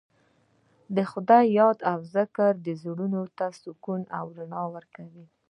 [0.95, 5.25] د خدای یاد او ذکر زړونو ته سکون او رڼا ورکوي.